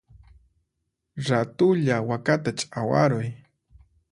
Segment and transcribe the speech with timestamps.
[1.27, 3.29] Ratulla wakata chawaruy!